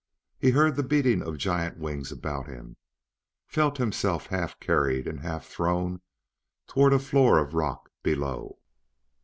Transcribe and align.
He 0.39 0.49
heard 0.49 0.77
the 0.77 0.81
beating 0.83 1.21
of 1.21 1.37
giant 1.37 1.77
wings 1.77 2.11
about 2.11 2.47
him; 2.47 2.75
felt 3.45 3.77
himself 3.77 4.25
half 4.25 4.59
carried 4.59 5.05
and 5.07 5.19
half 5.19 5.45
thrown 5.45 6.01
toward 6.65 6.91
a 6.91 6.97
floor 6.97 7.37
of 7.37 7.53
rock 7.53 7.83
far 7.83 7.91
below. 8.01 8.57